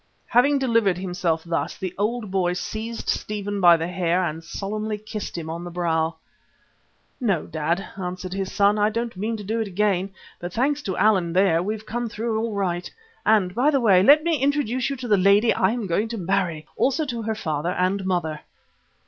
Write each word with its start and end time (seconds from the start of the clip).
Having 0.29 0.57
delivered 0.57 0.97
himself 0.97 1.43
thus, 1.43 1.77
the 1.77 1.93
old 1.95 2.31
boy 2.31 2.53
seized 2.53 3.07
Stephen 3.07 3.61
by 3.61 3.77
the 3.77 3.87
hair 3.87 4.23
and 4.23 4.43
solemnly 4.43 4.97
kissed 4.97 5.37
him 5.37 5.47
on 5.47 5.63
the 5.63 5.69
brow. 5.69 6.15
"No, 7.19 7.45
dad," 7.45 7.87
answered 7.97 8.33
his 8.33 8.51
son, 8.51 8.79
"I 8.79 8.89
don't 8.89 9.15
mean 9.15 9.37
to 9.37 9.43
do 9.43 9.59
it 9.61 9.67
again, 9.67 10.09
but 10.39 10.53
thanks 10.53 10.81
to 10.81 10.97
Allan 10.97 11.33
there 11.33 11.61
we've 11.61 11.85
come 11.85 12.09
through 12.09 12.39
all 12.39 12.55
right. 12.55 12.89
And, 13.27 13.53
by 13.53 13.69
the 13.69 13.79
way, 13.79 14.01
let 14.01 14.23
me 14.23 14.39
introduce 14.41 14.89
you 14.89 14.95
to 14.95 15.07
the 15.07 15.17
lady 15.17 15.53
I 15.53 15.69
am 15.69 15.85
going 15.85 16.07
to 16.07 16.17
marry, 16.17 16.65
also 16.75 17.05
to 17.05 17.21
her 17.21 17.35
father 17.35 17.69
and 17.73 18.03
mother." 18.03 18.39